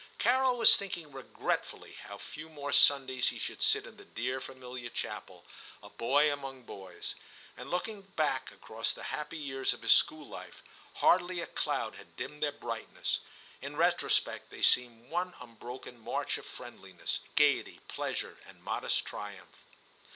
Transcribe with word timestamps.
Carol 0.17 0.57
was 0.57 0.75
thinking 0.75 1.11
re 1.11 1.21
gretfully 1.21 1.93
how 1.93 2.17
few 2.17 2.49
more 2.49 2.73
Sundays 2.73 3.27
he 3.27 3.37
should 3.37 3.61
sit 3.61 3.85
in 3.85 3.97
the 3.97 4.03
dear 4.03 4.41
familiar 4.41 4.89
chapel, 4.89 5.45
a 5.83 5.91
boy 5.91 6.33
among 6.33 6.63
boys; 6.63 7.13
and 7.55 7.69
looking 7.69 8.01
back 8.01 8.51
across 8.51 8.91
the 8.93 9.03
happy 9.13 9.37
years 9.37 9.73
of 9.73 9.83
his 9.83 9.91
school 9.91 10.27
life,— 10.27 10.63
hardly 11.01 11.39
a 11.39 11.45
cloud 11.45 11.97
had 11.97 12.15
dimmed 12.17 12.41
their 12.41 12.51
brightness;— 12.51 13.19
in 13.61 13.75
retrospect 13.75 14.49
they 14.49 14.63
seemed 14.63 15.11
one 15.11 15.35
unbroken 15.39 15.99
march 15.99 16.39
of 16.39 16.47
friendliness, 16.47 17.19
gaiety, 17.35 17.79
pleasure, 17.87 18.39
and 18.47 18.63
modest 18.63 19.05
triumph. 19.05 19.59